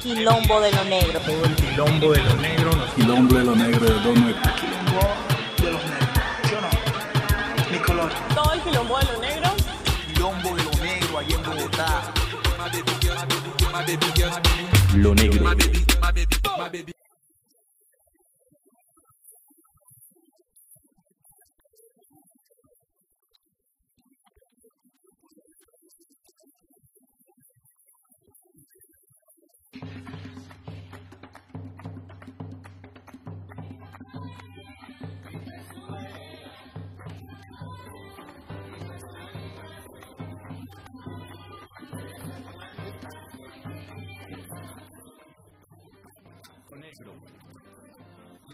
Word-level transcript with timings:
quilombo 0.00 0.60
de 0.60 0.72
lo 0.72 0.84
negro. 0.84 1.20
Todo 1.20 1.44
el 1.44 1.54
quilombo 1.54 2.12
de 2.12 2.22
lo 2.22 2.36
negro 2.36 2.76
nos 2.76 2.94
Quilombo 2.94 3.34
de 3.34 3.44
lo 3.44 3.56
negro 3.56 3.86
de 3.86 3.92
Don 4.00 4.20
Nuevo. 4.20 4.38
Quilombo 4.58 5.00
de 5.62 5.72
los 5.72 5.84
negros. 5.84 6.08
¿Sí 6.44 6.54
o 6.54 6.60
no? 6.60 7.70
Mi 7.70 7.78
color. 7.78 8.12
Todo 8.34 8.52
el 8.52 8.60
quilombo 8.60 8.98
de 8.98 9.04
lo 9.04 9.20
negro. 9.20 9.50
Quilombo 10.12 10.56
de 10.56 10.64
lo 10.64 10.70
negro 10.82 11.18
allá 11.18 11.36
en 11.36 11.42
Bogotá. 11.42 12.12
Lo 14.94 15.14
negro. 15.14 15.54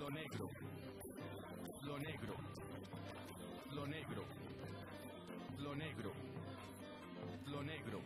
Lo 0.06 0.12
negro. 0.12 0.48
Lo 1.82 1.98
negro. 1.98 2.36
Lo 3.72 3.86
negro. 3.86 4.24
Lo 5.58 5.74
negro. 5.74 6.12
Lo 7.46 7.62
negro. 7.64 8.00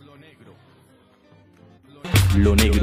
Lo 0.00 0.16
negro. 0.16 0.56
Lo 2.36 2.54
negro. 2.56 2.82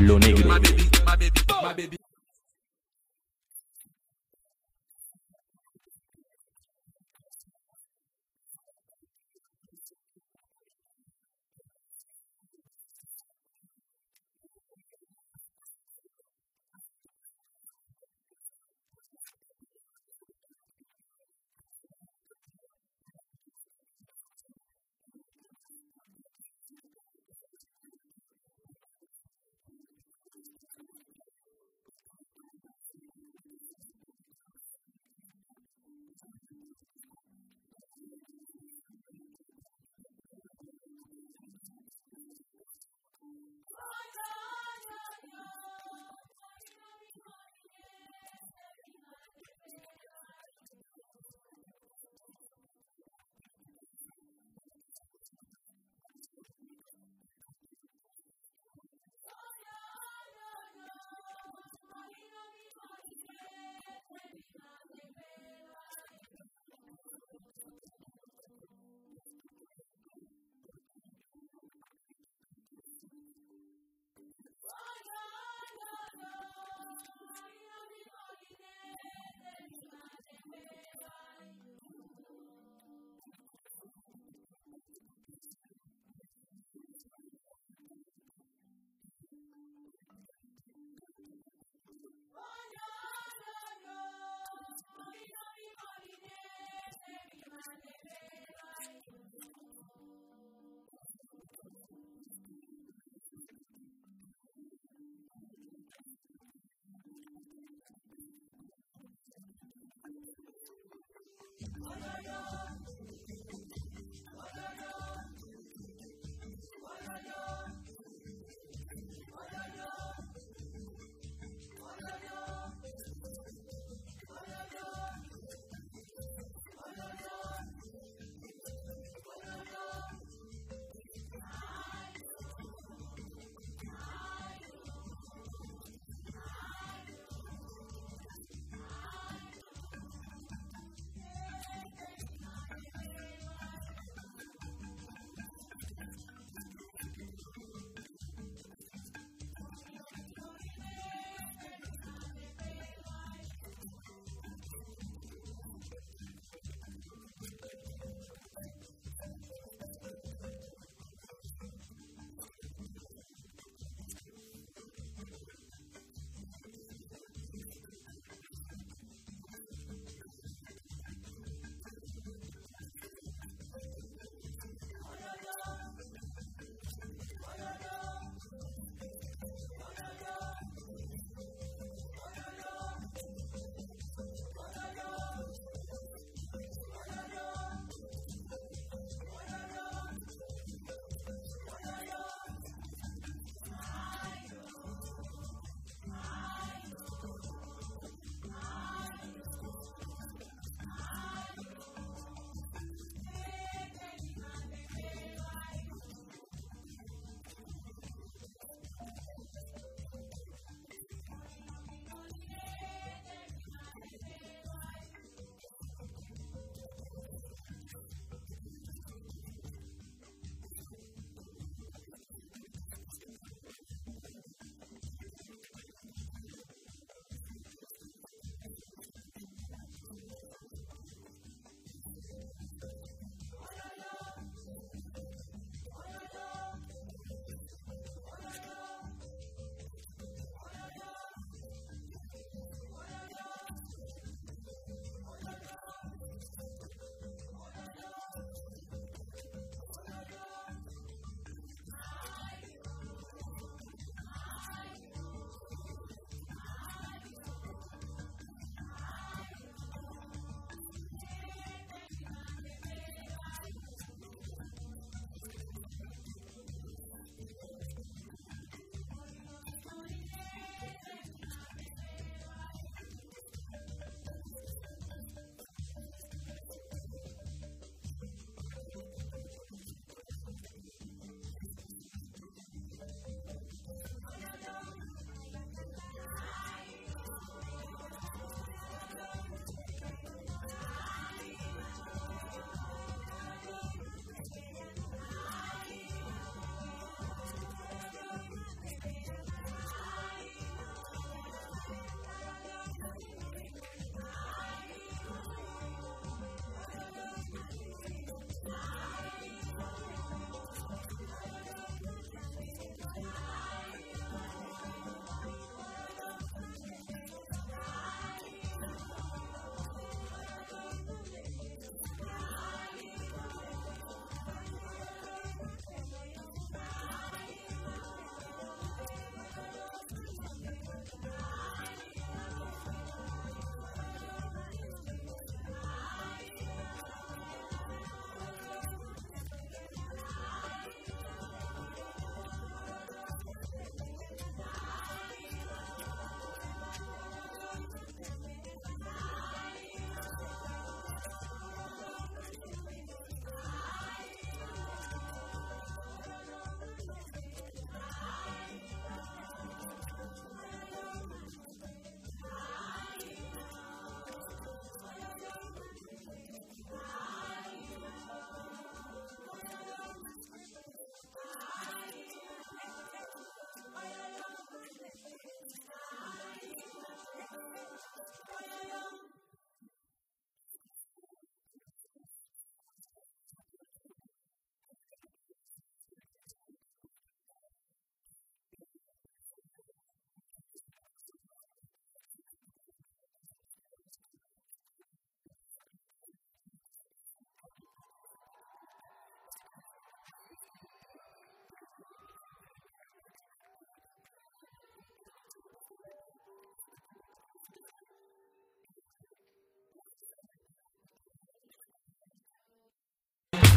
Lo 0.00 0.18
negro. 0.18 0.99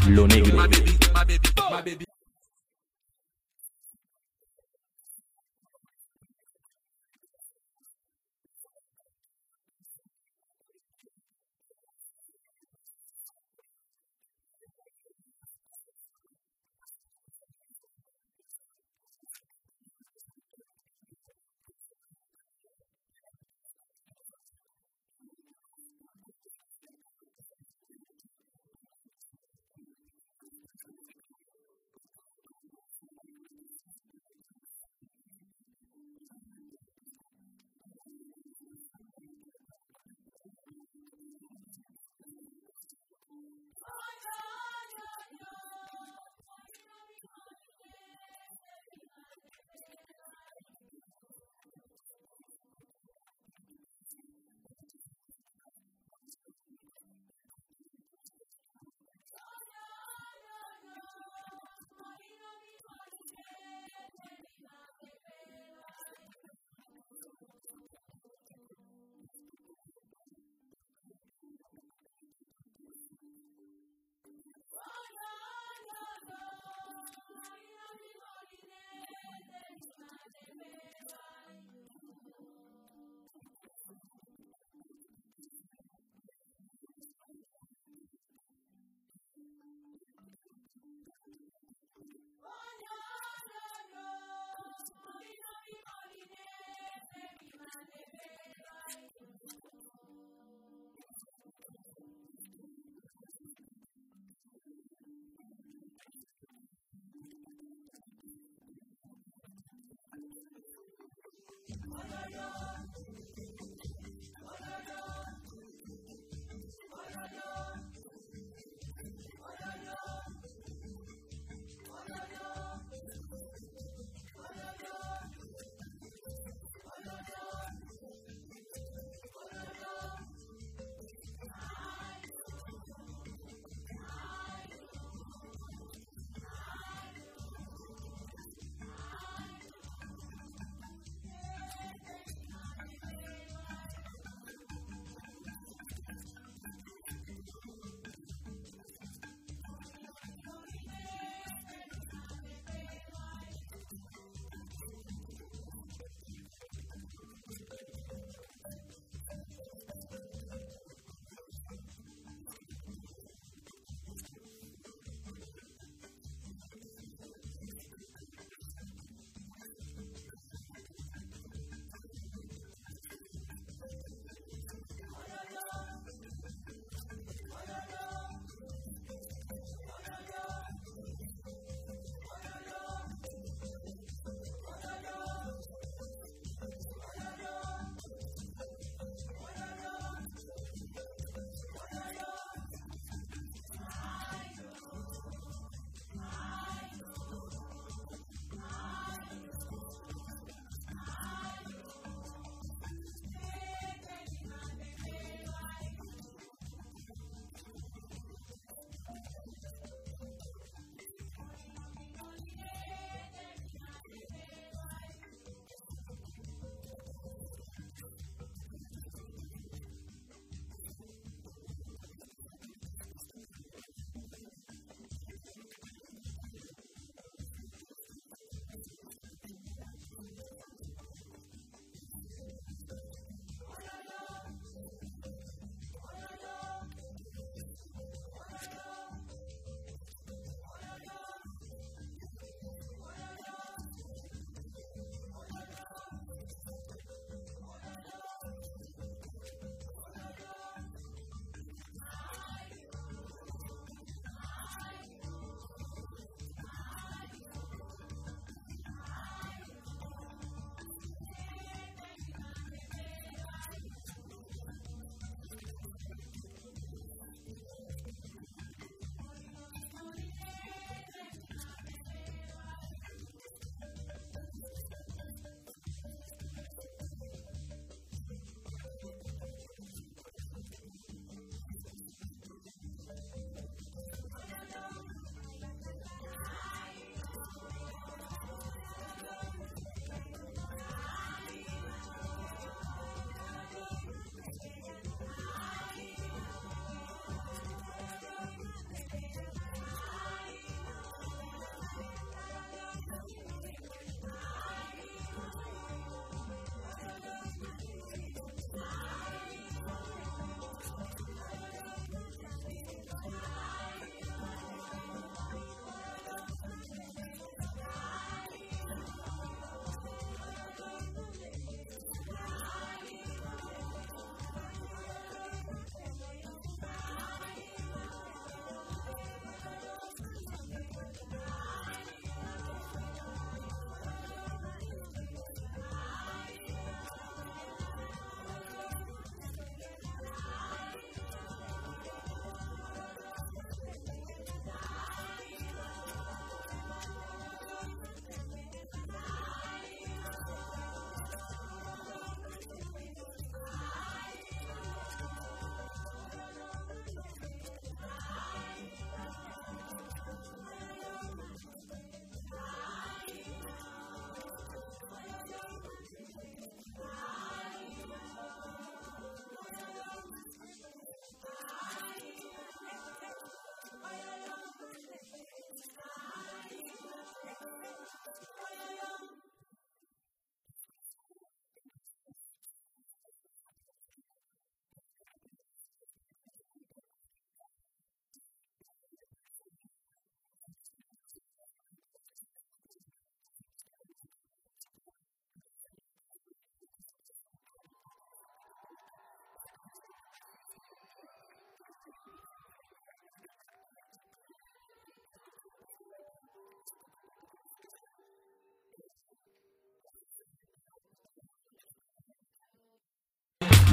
Lo 0.07 0.27
negro. 0.27 0.57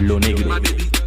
Lo 0.01 0.19
negro. 0.19 1.00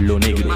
Lo 0.00 0.18
negro. 0.18 0.50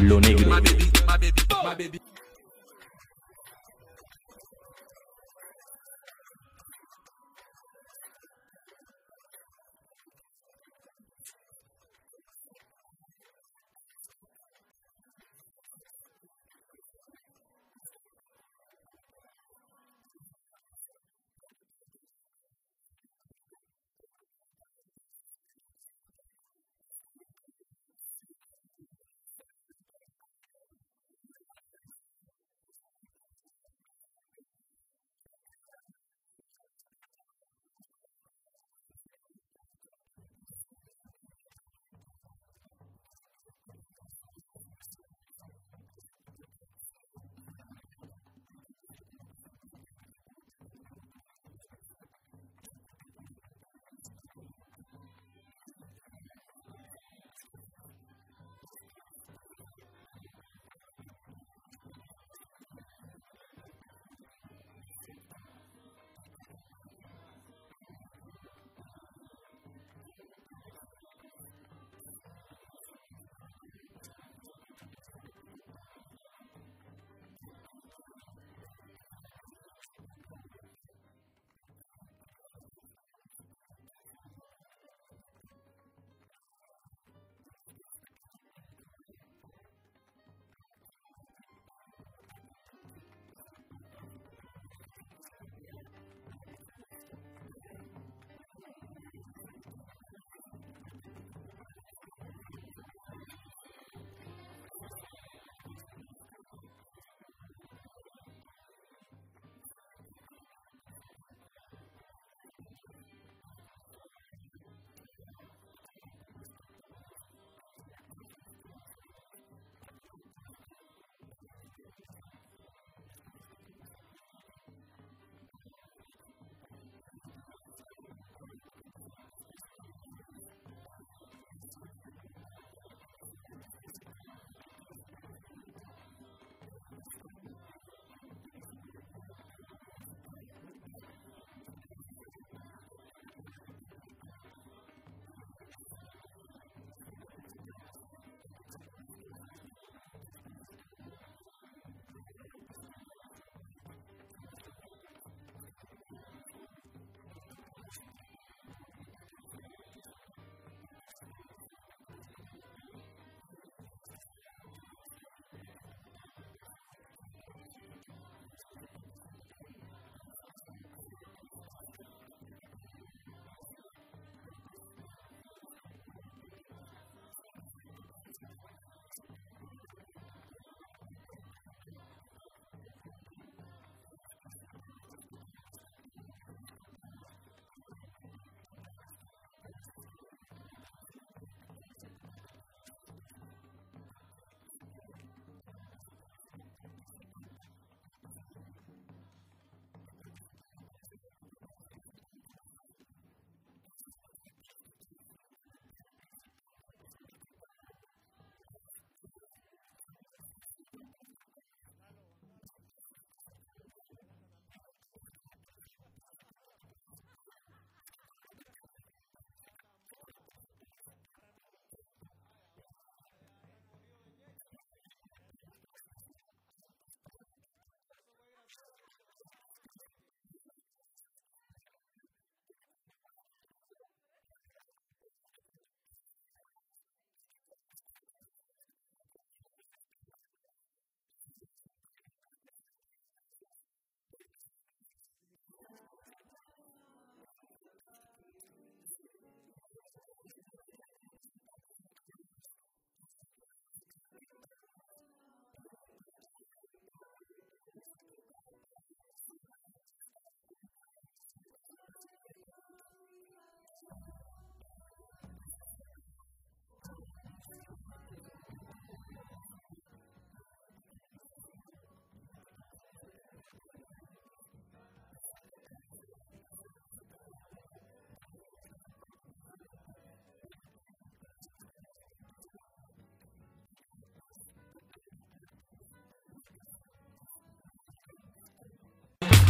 Lo 0.00 0.20
negro. 0.20 0.50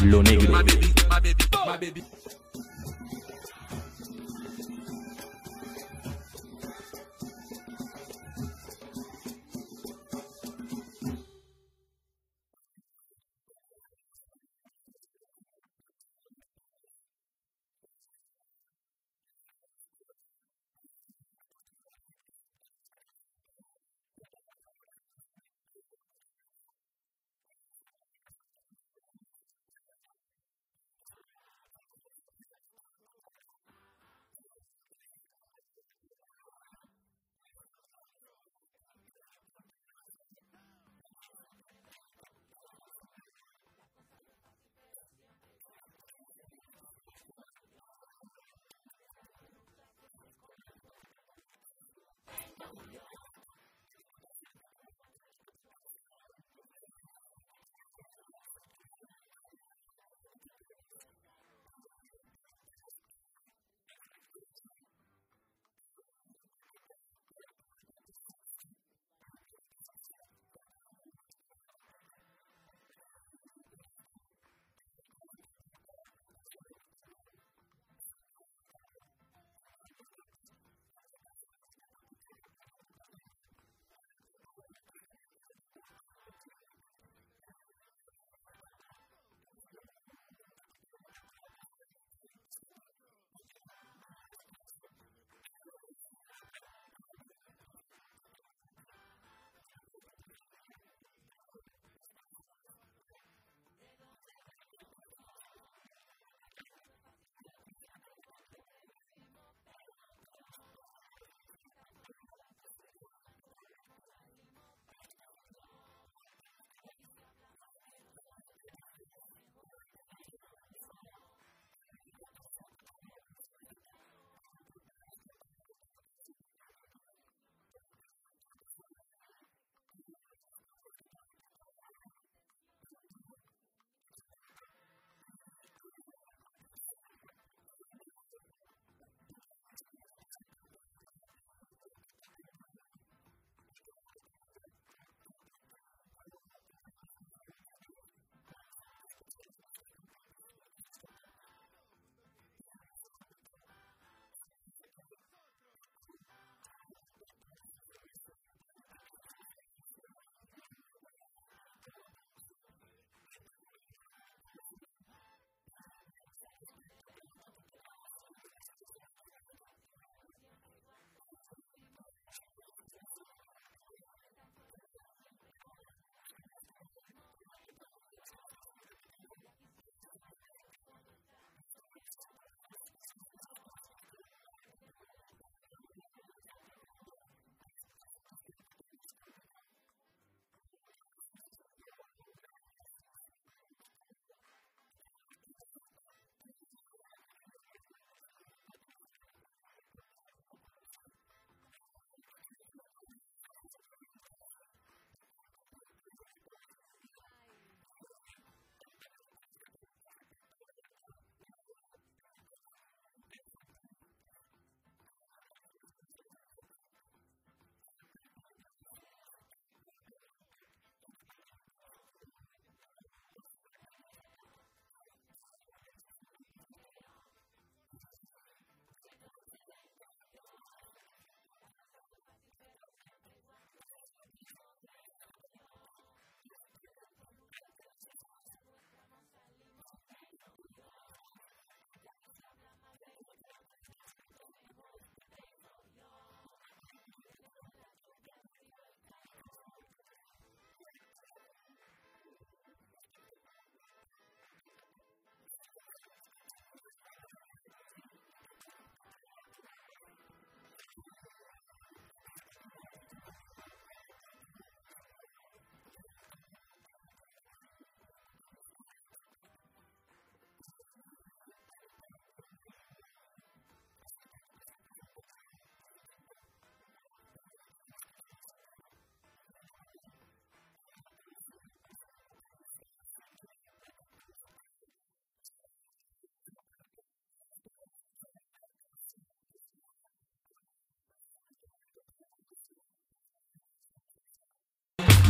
Lo 0.05 0.23
negro. 0.23 0.53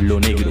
Lo 0.03 0.19
negro. 0.19 0.51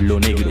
Lo 0.00 0.18
negro. 0.18 0.50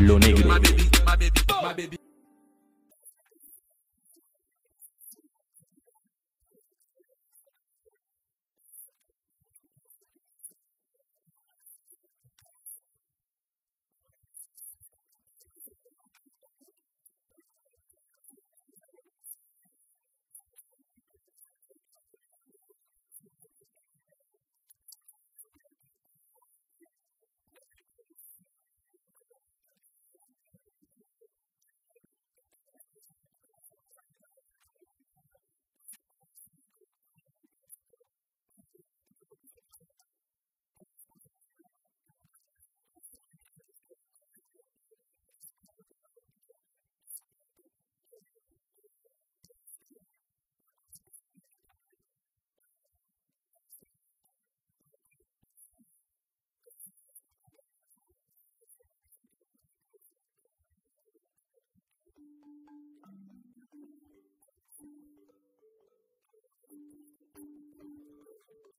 Lo 0.00 0.18
negro. 0.18 0.48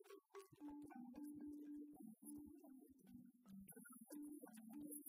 Thank 0.01 0.21
you. 5.07 5.08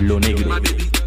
Lo 0.00 0.20
negro. 0.20 0.97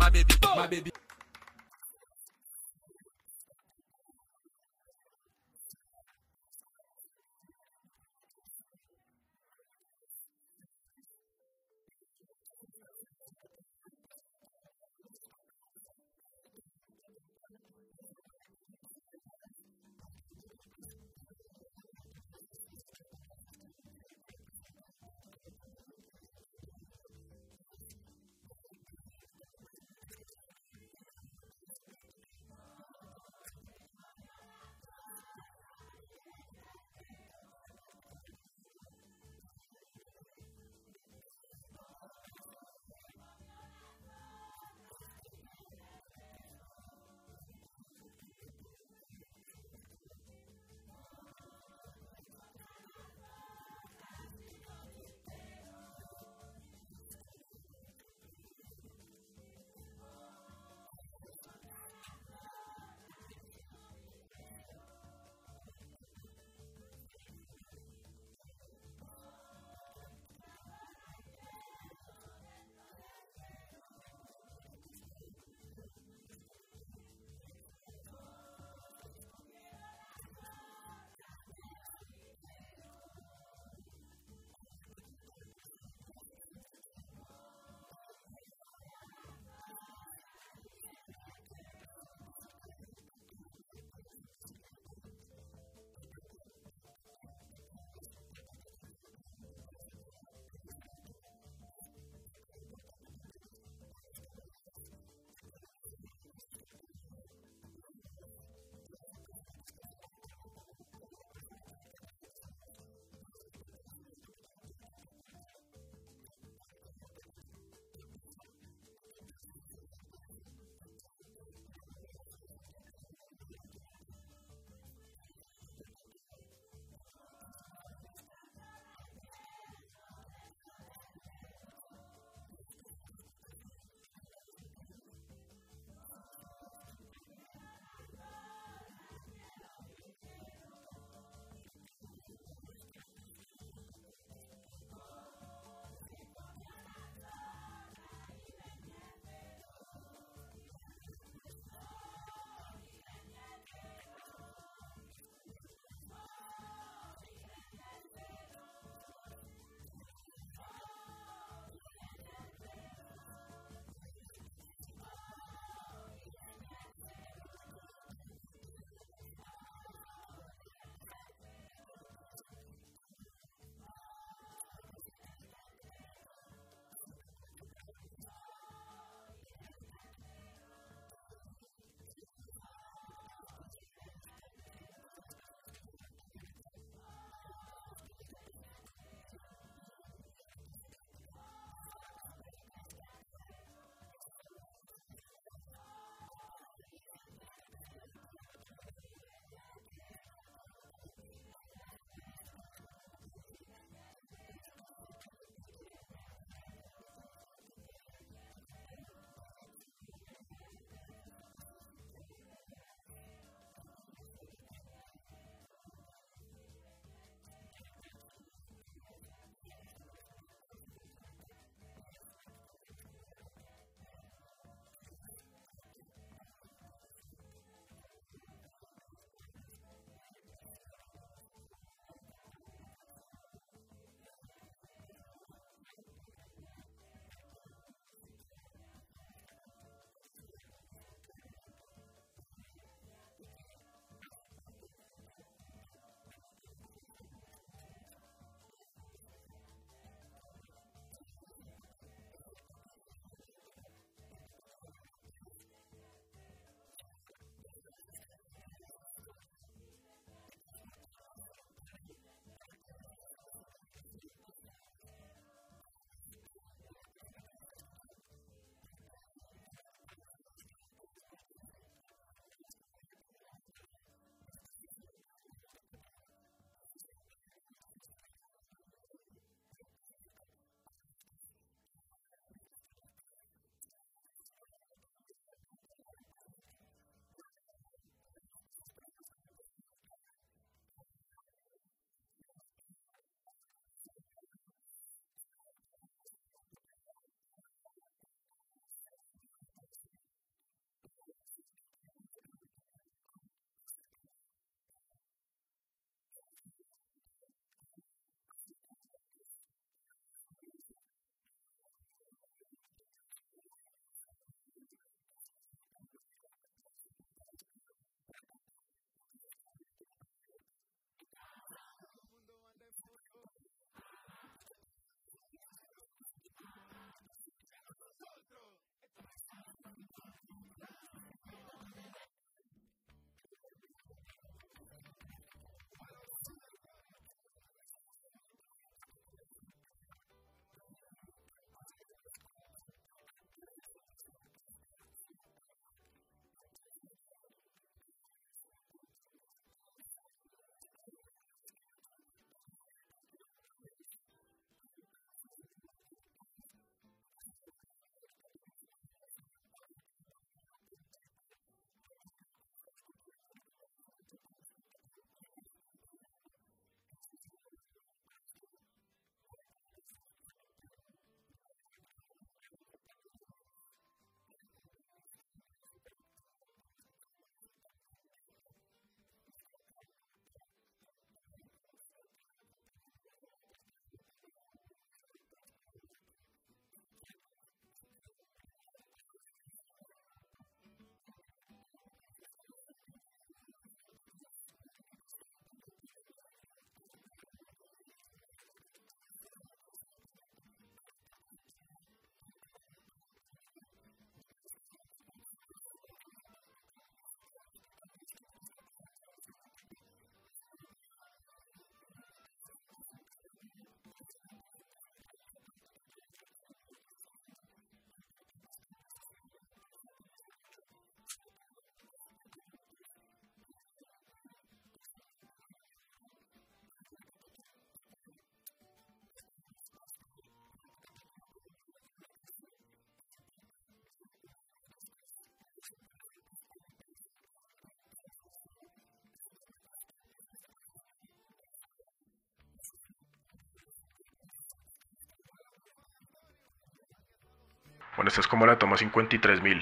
Bueno, 448.22 448.30
esta 448.30 448.42
es 448.42 448.48
como 448.48 448.68
la 448.68 448.78
toma 448.78 448.98
53.000. 448.98 449.82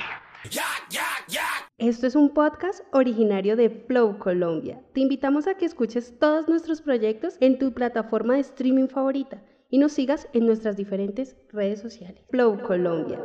Esto 1.78 2.08
es 2.08 2.16
un 2.16 2.34
podcast 2.34 2.86
originario 2.94 3.58
de 3.58 3.70
Flow 3.70 4.18
Colombia. 4.18 4.82
Te 4.94 5.02
invitamos 5.02 5.46
a 5.46 5.56
que 5.56 5.66
escuches 5.66 6.18
todos 6.20 6.48
nuestros 6.48 6.82
proyectos 6.82 7.36
en 7.42 7.60
tu 7.60 7.74
plataforma 7.74 8.36
de 8.36 8.40
streaming 8.40 8.88
favorita 8.88 9.44
y 9.70 9.78
nos 9.78 9.92
sigas 9.92 10.30
en 10.32 10.46
nuestras 10.46 10.78
diferentes 10.78 11.36
redes 11.52 11.82
sociales. 11.82 12.24
Flow 12.30 12.62
Colombia. 12.62 13.20